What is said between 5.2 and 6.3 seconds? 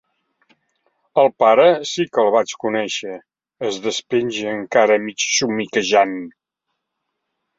somiquejant—.